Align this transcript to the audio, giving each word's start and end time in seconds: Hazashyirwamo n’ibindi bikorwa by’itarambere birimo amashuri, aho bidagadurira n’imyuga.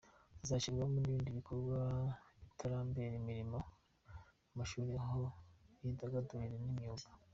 Hazashyirwamo 0.41 0.97
n’ibindi 0.99 1.37
bikorwa 1.37 1.77
by’itarambere 2.41 3.15
birimo 3.25 3.59
amashuri, 4.51 4.91
aho 5.03 5.21
bidagadurira 5.81 6.57
n’imyuga. 6.61 7.07